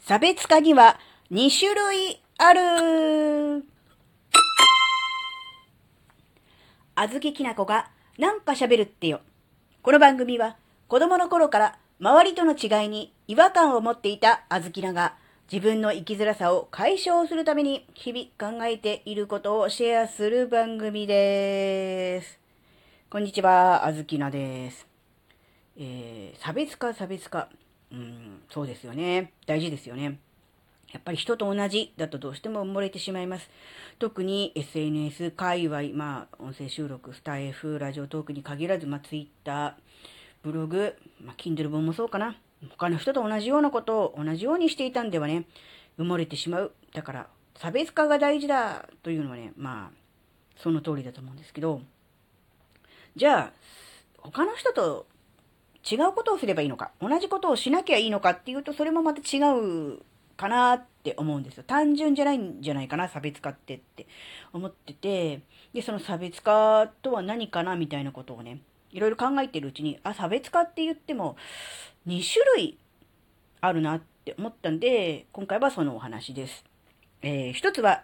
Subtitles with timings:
[0.00, 0.98] 差別化には
[1.30, 3.64] 2種類ある
[6.94, 9.20] あずききなこがなんか喋るってよ。
[9.82, 10.56] この番組は
[10.88, 15.14] 子供の頃から周りとの違いに違和感を持っていたあずきなが
[15.50, 22.38] 自分の生きづらさを解消するために日々考えていることをシェアする番組です。
[23.08, 24.86] こんにちは、あずきなです。
[25.76, 27.48] えー、差別化、差別化。
[27.96, 29.32] うん、そうですよね。
[29.46, 30.18] 大事ですよね。
[30.92, 33.50] やっぱり人と同じだとどうしても埋もれてしまいます。
[33.98, 39.76] 特に SNS 界隈、まあ、音声収録、スタイフ、ラジオトークに限らず、まあ、Twitter、
[40.42, 42.36] ブログ、まあ、Kindle 本もそうかな。
[42.70, 45.46] 他の人と同じようなことを同じようにしていたんではね、
[45.98, 46.72] 埋もれてしまう。
[46.92, 49.96] だから、差別化が大事だというのはね、まあ、
[50.56, 51.80] その通りだと思うんですけど、
[53.16, 53.52] じゃあ、
[54.18, 55.06] 他の人と
[55.90, 60.00] 違うことをすればいいのか、同じことをしなきゃいいのかっていうと、それもまた違う
[60.36, 61.64] かなって思うんですよ。
[61.66, 64.06] 単純じゃないんじゃないかな、差別化ってって
[64.52, 65.42] 思ってて、
[65.72, 71.36] で、その差別化とは何かなみたいなことをね、いろいろ考えてるうちに、あ、差別化って言っても
[72.06, 72.78] 2種類
[73.60, 76.64] あるなって思ったんで、今回はそのお話です。
[77.22, 78.02] えー、一つは、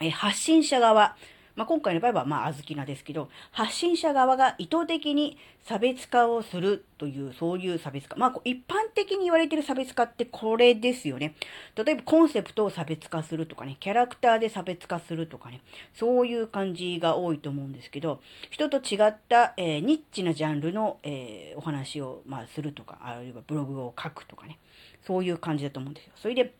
[0.00, 1.16] えー、発信者側。
[1.60, 8.16] まあ、今回の場合は、まあ、あずきなですけど、発信者側が意図的に差別化をするという、そういう差別化。
[8.16, 11.34] まあ、一般的に言われている差別化ってこれですよね。
[11.76, 15.60] 例えば、コンセプトを差別化するとかね、キャラクターで差別化するとかね、
[15.92, 24.58] そういう感じが多いと思うんですけど、人と違った、えー、ニッチなジャンルの、えー、お話を、まあ、するとか、あるいはブログを書くとかね、
[25.06, 26.12] そういう感じだと思うんですよ。
[26.16, 26.54] それで、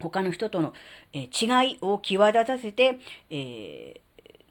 [0.00, 0.74] 他の人との、
[1.12, 2.98] えー、違いを際立たせて、
[3.30, 4.00] え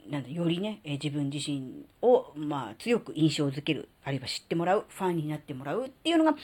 [0.09, 6.35] なんだよりね、え自分自身を、まあ、強く印象づける、あるいは知ってもらう、ファンになってもらうっていうのが、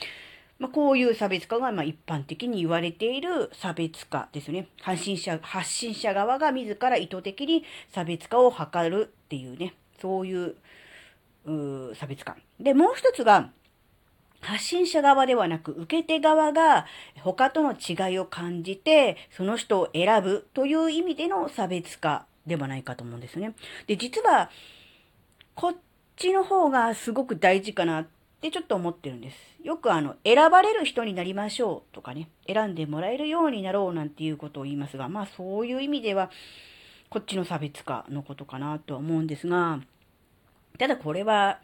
[0.58, 4.68] まあ、こういう差別化が、まあ、一般的に言われている差別化ですね。
[4.82, 10.54] 発信者、発信者側が自ら意図的に差別化を図るっていうね、そういう
[11.46, 12.36] う差別化。
[12.58, 13.50] で、もう一つが、
[14.42, 16.86] 発信者側ではなく、受け手側が
[17.22, 23.54] 他との違いを感じて、その人を選ぶという意味での差別化ではないかと思うんですよね。
[23.86, 24.50] で、実は、
[25.54, 25.76] こっ
[26.16, 28.06] ちの方がすごく大事かなっ
[28.40, 29.36] てちょっと思ってるんです。
[29.62, 36.30] よくあの、選ばれる人になりましょうとかね、選んでもらえるようになろうなんていうことを言いますが、まあそういう意味では、
[37.10, 39.80] こっちの差別化のことかなとは思うんですが、
[40.78, 41.60] ただこれは、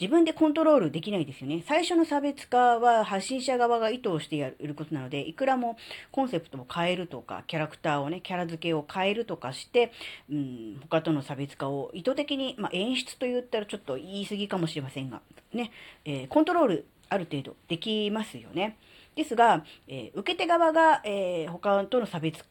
[0.00, 1.62] 自分でコントロールできないですよね。
[1.66, 5.76] 最初の差別化は発信者側が意図をしてやることなので、いくらも
[6.10, 9.92] コンセプトを変えるとか、キャラクターをね、キャラ付けを変えるとかして、
[10.30, 15.20] うん、他との差別化を意図的に、まあ、演出と言ったらちょっと言い過ぎかもしれませんが、
[15.52, 15.70] ね、
[16.04, 18.76] えー、コントロールある程度できますよね。
[19.14, 22.44] ですが、えー、受け手側が、えー、他との差別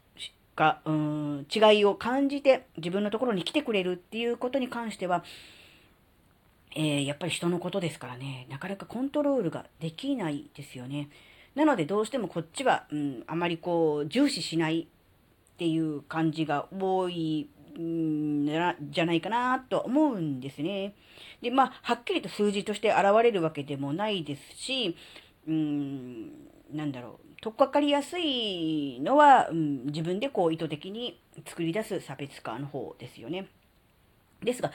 [0.56, 5.24] 化、うん、違いを感じて自分のところに来てくれるっていうことに関しては、
[6.76, 11.10] えー、やっぱり人のことですからね、なかなかコントロールができないですよね。
[11.56, 17.50] なのでどうしてもこっちは、うん、あまりこう、重視しないっていう感じが多い、
[17.80, 18.46] ん
[18.92, 20.94] じゃないかなと思うんですね。
[21.42, 24.96] で、まあ、はっきりと数字として現れるわけでもないですし、
[25.48, 26.32] うん、
[26.74, 33.48] なんだろう、とっかかりやすいのは、うん、自分でこう意図的に作り出す差別化の方ですよね。
[34.44, 34.72] ですが、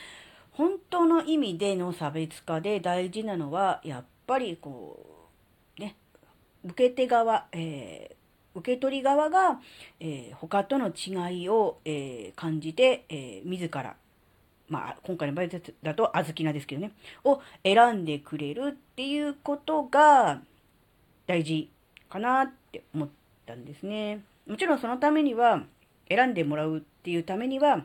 [0.56, 5.28] 本当の意味での差別化で大事なのは、やっぱりこ
[5.78, 5.96] う、ね、
[6.64, 9.60] 受け手側、えー、受け取り側が、
[10.00, 13.96] えー、他との違いを、えー、感じて、えー、自ら、
[14.70, 15.48] まあ、今回の場合
[15.82, 16.92] だと、あずきなですけどね、
[17.24, 20.40] を選んでくれるっていうことが
[21.26, 21.70] 大事
[22.08, 23.08] かなって思っ
[23.44, 24.22] たんですね。
[24.46, 25.64] もちろんそのためには、
[26.08, 27.84] 選んでもらうっていうためには、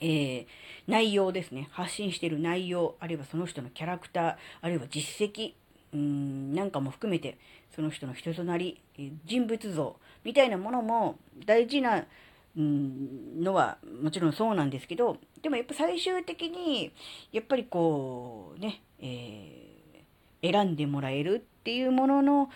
[0.00, 0.46] えー、
[0.86, 1.68] 内容ですね。
[1.72, 5.54] 発信してる内容、あるいはその人のキャラクター、あるいは実績、
[5.92, 7.38] うん、なんかも含めて、
[7.74, 12.04] その人の人となり、え人物像みたいなものも大事な、
[12.56, 16.92] うん、のはもちろんそうなんですけど、でもやっぱ最終的に、
[17.32, 22.50] やっぱりこう、ね、えー、選んでもらえるっていうものの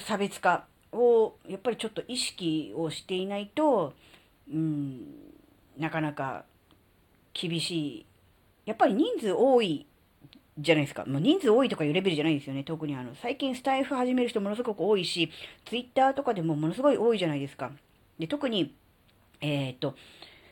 [0.00, 3.94] 差別化を、やっぱりちょっと意識をしていないと、
[4.52, 5.00] うん、
[5.78, 6.44] なかなか
[7.34, 8.06] 厳しい。
[8.64, 9.86] やっぱり人数多い
[10.58, 11.04] じゃないですか。
[11.06, 12.62] もう人数多いとかいうレベルじゃないですよね。
[12.64, 15.30] 特にあの、最近スタイフ始める人ものすごく多いし、
[15.64, 17.72] ツイッターとかでもものすごい多いじゃないですか。
[18.18, 18.74] で、特に、
[19.40, 19.94] えっ、と、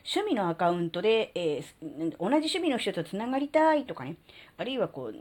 [0.03, 4.15] 趣味のアカウントで、えー、同じ趣味の人と繋がりたいとかね、
[4.57, 5.15] あるいはこう、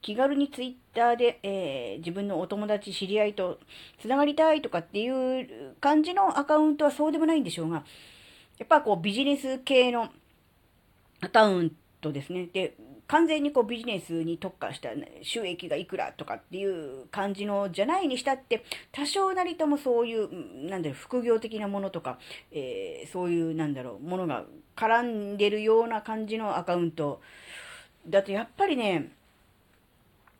[0.00, 3.60] 気軽にツイッターで、えー、自分のお友達、知り合いと
[4.00, 7.84] 繋がりたいとかっていう感じのアカウントはそうでもないんでしょうが、
[8.58, 10.08] やっぱこうビジネス系の
[11.22, 12.48] アカウントですね。
[12.52, 12.74] で、
[13.06, 14.90] 完全にこうビジネスに特化した
[15.22, 22.18] 収益がいくらとかっていう感じのじゃないにしたって、多少なりともそういう、なんだろう、副業的なものとか、
[22.50, 24.44] えー、そういう、なんだろう、ものが
[24.76, 27.20] 絡んでるような感じのアカウント
[28.08, 29.12] だとやっぱりね、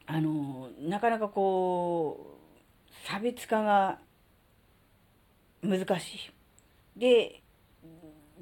[0.07, 2.27] あの、なかなかこ
[2.91, 3.99] う、差別化が
[5.63, 6.31] 難し
[6.97, 6.99] い。
[6.99, 7.43] で、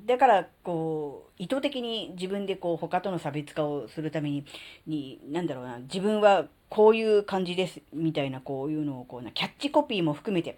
[0.07, 4.45] だから、こう、意図的に自分でこう、他との差別化をするために、
[4.87, 10.57] に、なんだろうな、自分はこういう感じです、みたいな、こういうのを、こうな、キャッチコピーも含めて、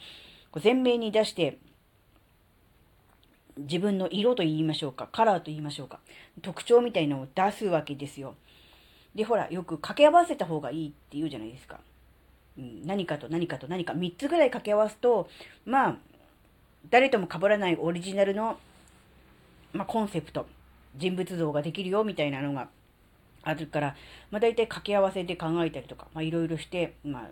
[0.50, 1.58] こう前面に出して、
[3.56, 6.00] 自分の色と言いましょうか、カラーと言いましょうか、
[6.42, 8.36] 特徴みたいのを出すわけですよ。
[9.14, 11.80] で、ほら、よく掛け合わせた方がいいって言うじゃないですか。
[12.58, 15.28] うん、何かと何かと何か3つぐらい掛け合わすと、
[15.64, 15.96] まあ、
[16.90, 18.58] 誰とも被らないオリジナルの
[19.72, 20.46] まあ、コンセプト、
[20.96, 22.68] 人物像ができるよみたいなのが
[23.42, 23.96] あるから、
[24.30, 27.30] まあ、大体掛け合わせて考えたりとか、まあ、いろいろして、まあ、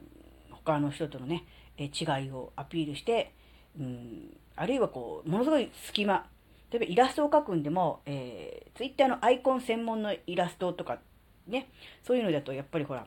[0.51, 1.45] 他の人とのね、
[1.77, 3.33] え違いをアピールして、
[3.79, 6.27] うん、あるいはこう、ものすごい隙間、
[6.71, 10.99] 例えばイラストを描くんでも、えー、ツイッターのアイコン専門のイラストとか、
[11.47, 11.69] ね、
[12.03, 13.07] そういうのだとやっぱりほら、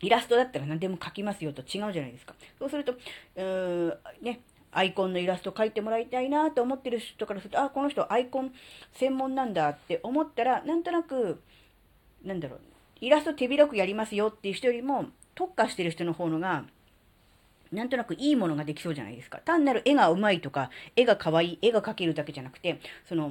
[0.00, 2.34] イラストだったら何でも描きますよと違うじゃないですか。
[2.58, 4.40] そうすると、うーね、
[4.72, 8.52] アイコンのイラスト描いてもらいたいなと思ってる人からすると、あ、この人アイコン
[8.94, 11.40] 専門なんだって思ったら、なんとなく、
[12.24, 12.60] なんだろう、
[13.00, 16.64] イラスト手広くやりますよっていう人よりも、特化してる人の方のが、
[17.70, 19.38] なんとなくいいものができそうじゃないですか。
[19.38, 23.30] 単なる絵が上手いとか、絵が可愛い、絵が描けるだけじゃなくて、その、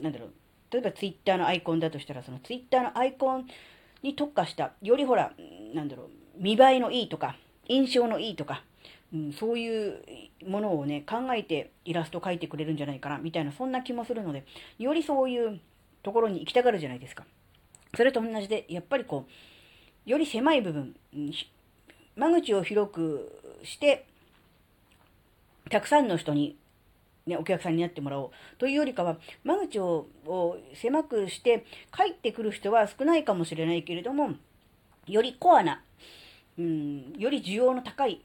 [0.00, 0.32] なんだろう、
[0.70, 3.46] 例えばツイッターのアイコンだとしたら、そのツイッターのアイコン
[4.02, 5.32] に特化した、よりほら、
[5.74, 7.36] なんだろう、見栄えのいいとか、
[7.66, 8.62] 印象のいいとか、
[9.12, 10.02] うん、そういう
[10.46, 14.44] ものをね、考えてイラスト描いてくれるんじゃないかな、みたいな、そんな気もするので、
[14.78, 15.60] よりそういう
[16.02, 17.24] ところに行きたがるじゃないですか。
[17.96, 19.26] それと同じで、やっぱりこ
[20.06, 20.94] う、より狭い部分、
[22.16, 24.04] 間口を広くして、
[25.70, 26.56] たくさんの人に、
[27.26, 30.06] ね、お客さんになってもらおうというよりかは、間口を
[30.74, 31.64] 狭くして
[31.94, 34.34] 帰ってくる人は少ないかもしれないけれども、
[35.06, 35.82] よりコアな、
[36.58, 38.20] うん、より需要の高い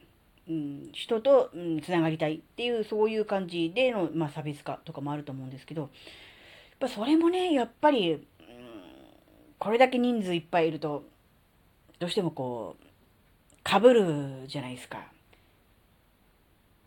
[0.50, 5.90] うん、人と、うん、つながりたいっていう、そういう感じでの、まあ、差別化とかもあると思うんですけど、やっ
[6.80, 8.22] ぱそれもね、やっぱり、うん、
[9.58, 11.06] これだけ人数いっぱいいると、
[12.00, 12.84] どうしてもこう、
[13.70, 14.98] 被るじゃないですか。
[14.98, 15.02] っ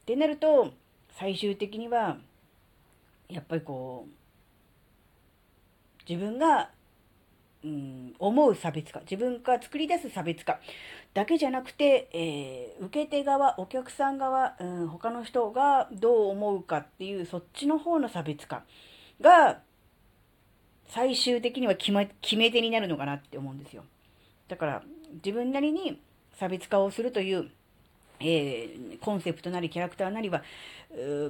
[0.05, 0.73] てなると、
[1.19, 2.19] 最終的には、
[3.29, 4.11] やっぱりこう、
[6.09, 6.71] 自分が
[7.65, 10.61] うん、思う差別化、自分が作り出す差別化
[11.15, 18.65] だけじゃなくて、えー、受け手側、お客さん側、うん、他の人がどう思うかっていう、そっちの方の差別化
[19.21, 19.61] が、
[20.89, 23.85] 最終的には決,、ま、決め手になるのかなって思うんですよ。
[24.49, 24.83] だから、
[25.15, 26.01] 自分なりに
[26.39, 27.51] 差別化をするという、
[28.21, 30.43] えー、コンセプトなりキャラクターなりは、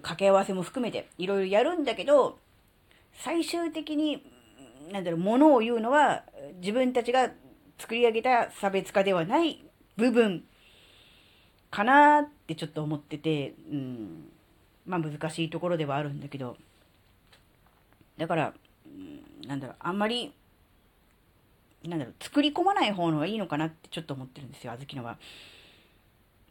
[0.02, 2.38] 掛け合わせも含めていろいろやるんだけど、
[3.14, 4.22] 最終的に
[4.92, 6.22] なんだろう、ものを言うのは、
[6.60, 7.30] 自分たちが
[7.78, 9.64] 作り上げた差別化ではない
[9.96, 10.44] 部分
[11.70, 14.28] かなってちょっと思ってて、うん、
[14.86, 16.56] まあ難しいところではあるんだけど、
[18.16, 18.54] だから、
[18.86, 20.32] うん、なんだろう、あんまり、
[21.84, 25.18] なんだろう、作り込まない方のがいいのかなってちょっと思ってるんですよ、あずきのは。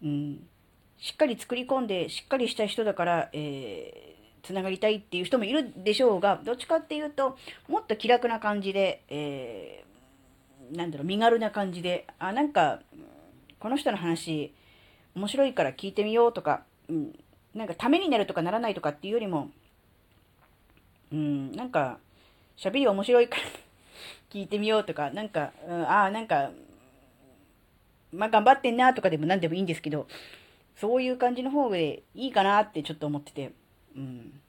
[0.04, 0.48] うん、
[0.98, 4.15] しっかり作り込んで、しっかりした人だから、えー
[4.46, 7.36] つながりたいっていう人もいるでしょうが、どっちかっていうと、
[7.68, 12.80] もっと気楽な感じで、えー、なんだろう、身軽な感じで、あ、なんか、
[13.60, 14.54] この人の話、
[15.16, 17.20] 面白いから聞いてみようとか、うん、
[17.56, 19.50] なんかためになるとかならないとかっていうよりも、
[21.12, 21.98] うん、なんか、
[22.56, 23.44] 喋り面白いから
[24.30, 26.52] 聞いてみようとか、なんか、うん、ああ、なんか、
[28.14, 30.08] まあ頑張ってんなとかでも何でもいいんですけど、
[30.76, 33.52] そういう感じの方でいいかなってちょっと思ってて。
[33.96, 34.40] うん、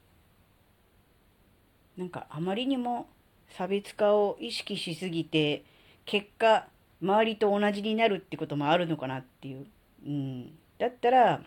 [1.96, 3.06] なんかあまりにも
[3.50, 5.64] 差別化を意識しすぎて
[6.04, 6.66] 結果
[7.00, 9.66] 周りと同じになるってこともあるのかなっていう、
[10.06, 10.46] うん、
[10.78, 11.40] だったらあ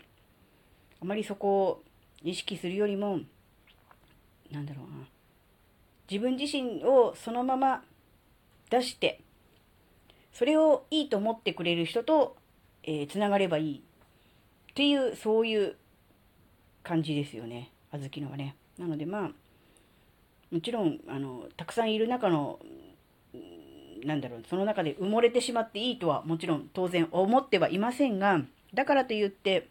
[1.04, 1.82] まりそこを
[2.22, 3.20] 意識するよりも
[4.50, 5.06] なんだろうな。
[6.10, 7.84] 自分自身をそのまま
[8.68, 9.20] 出して
[10.32, 12.36] それをいいと思ってくれる人と、
[12.82, 15.76] えー、つながればいいっていうそういう
[16.82, 17.70] 感じですよね。
[17.92, 18.56] 小豆のはね。
[18.78, 19.30] なのでまあ、
[20.50, 22.58] もちろん、あの、たくさんいる中の、
[24.04, 28.40] なんだろう、その中で埋もれてしまっていいとはもちろん当然思ってはいませんが、
[28.74, 29.68] だからといって、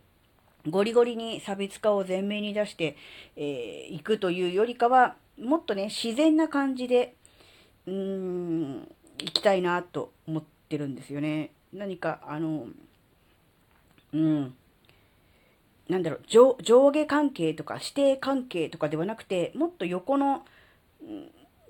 [0.69, 2.97] ゴリゴリに差別化を前面に出して
[3.35, 7.15] い、えー、くというよりかは、もっとね、自然な感じで、
[7.88, 8.88] うーん、
[9.19, 11.51] 行きたいなと思ってるんですよね。
[11.73, 12.67] 何か、あの、
[14.13, 14.55] うん、
[15.89, 20.46] なんだろう上、上下関係とか指定関係とかではなくて、もっと横の、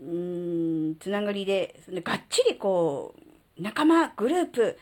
[0.02, 3.16] うん、つながりで、がっちりこ
[3.58, 4.78] う、仲間、グループ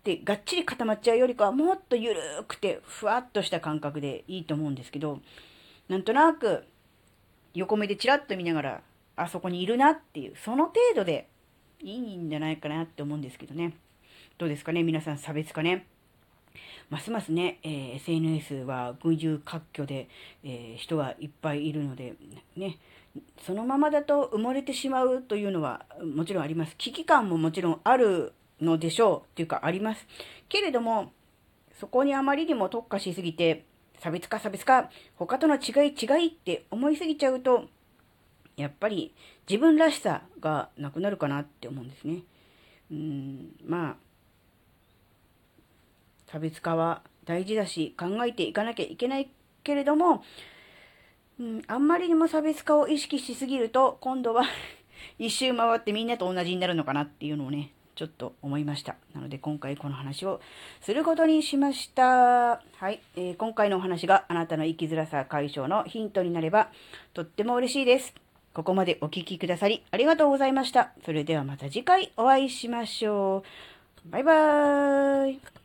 [0.00, 5.20] ってがっちり固まっちゃうよりかは、もっとゆるくて、ふわっとした感覚でいいと思うんですけど、
[5.88, 6.64] なんとなく、
[7.54, 8.82] 横目でチラッと見ながら、
[9.16, 11.28] あそこにいるなっていう、その程度で
[11.80, 13.74] いいんじゃないかなって思うんですけどね。
[14.38, 15.84] どうですかね皆さん差別化ね。
[16.90, 20.08] ますますね、えー、SNS は群雄割拠で、
[20.44, 22.14] えー、人がいっぱいいるので、
[22.56, 22.78] ね、
[23.46, 26.76] そのままだと埋もれてしまうというのはもちろんあります。
[26.76, 30.06] 危機感ももちろんあるのでしょうっていうかあります。
[30.48, 31.12] けれども、
[31.78, 33.64] そこにあまりにも特化しすぎて、
[34.00, 37.66] 差別化差別化、他との違い違いって思いすぎちゃうと、
[38.56, 39.14] やっぱり
[39.48, 42.22] 自分らしさがなくなるかなって思うんですね。
[42.90, 43.96] うん、まあ、
[46.30, 49.28] 差別化は大事だし、考えていかなきゃいけない
[49.64, 50.22] けれども、
[51.40, 54.44] うん、あんまりにも差別化を意識しすぎると、今度は
[55.18, 58.96] 一周回ってみんなと同じになるのかなっていうのをね、ちょっと思いました。
[59.14, 60.40] なので今回この話を
[60.80, 62.02] することにしました。
[62.04, 66.70] はい、えー、今回のお話があなたの生きづらさ解消のヒントになれば
[67.12, 68.14] とっても嬉しいです。
[68.54, 70.92] ここまでお聴きくださりありがとうございました。
[71.04, 73.42] それではまた次回お会いしましょ
[74.06, 74.10] う。
[74.10, 75.57] バイバーイ。